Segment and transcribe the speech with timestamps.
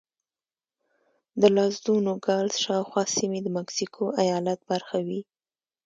[1.41, 5.21] د لاس دو نوګالس شاوخوا سیمې د مکسیکو ایالت برخه وې.